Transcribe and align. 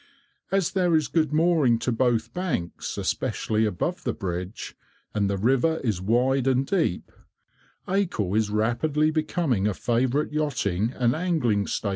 As 0.51 0.71
there 0.71 0.95
is 0.95 1.07
good 1.07 1.31
mooring 1.31 1.77
to 1.77 1.91
both 1.91 2.33
banks, 2.33 2.97
especially 2.97 3.65
above 3.67 4.03
the 4.03 4.13
bridge, 4.15 4.75
and 5.13 5.29
the 5.29 5.37
river 5.37 5.77
is 5.83 6.01
wide 6.01 6.47
and 6.47 6.65
deep, 6.65 7.11
Acle 7.87 8.35
is 8.35 8.49
rapidly 8.49 9.11
becoming 9.11 9.67
a 9.67 9.75
favourite 9.75 10.31
yachting 10.33 10.91
and 10.95 11.13
angling 11.13 11.67
station. 11.67 11.89